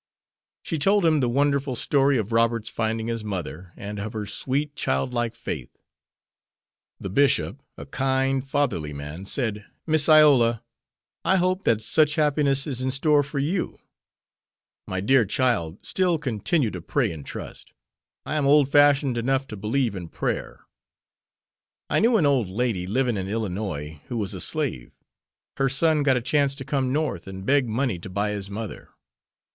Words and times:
She 0.63 0.79
told 0.79 1.05
him 1.05 1.19
the 1.19 1.29
wonderful 1.29 1.75
story 1.75 2.17
of 2.17 2.31
Robert's 2.31 2.69
finding 2.69 3.05
his 3.05 3.23
mother, 3.23 3.71
and 3.77 3.99
of 3.99 4.13
her 4.13 4.25
sweet, 4.25 4.75
childlike 4.75 5.35
faith. 5.35 5.77
The 6.99 7.11
bishop, 7.11 7.61
a 7.77 7.85
kind, 7.85 8.43
fatherly 8.43 8.93
man, 8.93 9.27
said, 9.27 9.63
"Miss 9.85 10.09
Iola, 10.09 10.63
I 11.23 11.35
hope 11.35 11.65
that 11.65 11.83
such 11.83 12.15
happiness 12.15 12.65
is 12.65 12.81
in 12.81 12.89
store 12.89 13.21
for 13.21 13.37
you. 13.37 13.77
My 14.87 15.01
dear 15.01 15.23
child, 15.23 15.85
still 15.85 16.17
continue 16.17 16.71
to 16.71 16.81
pray 16.81 17.11
and 17.11 17.23
trust. 17.23 17.71
I 18.25 18.37
am 18.37 18.47
old 18.47 18.69
fashioned 18.69 19.19
enough 19.19 19.45
to 19.49 19.55
believe 19.55 19.93
in 19.93 20.07
prayer. 20.09 20.61
I 21.91 21.99
knew 21.99 22.17
an 22.17 22.25
old 22.25 22.49
lady 22.49 22.87
living 22.87 23.17
in 23.17 23.27
Illinois, 23.29 24.01
who 24.07 24.17
was 24.17 24.33
a 24.33 24.41
slave. 24.41 24.93
Her 25.57 25.69
son 25.69 26.01
got 26.01 26.17
a 26.17 26.21
chance 26.23 26.55
to 26.55 26.65
come 26.65 26.91
North 26.91 27.27
and 27.27 27.45
beg 27.45 27.67
money 27.69 27.99
to 27.99 28.09
buy 28.09 28.31
his 28.31 28.49
mother. 28.49 28.89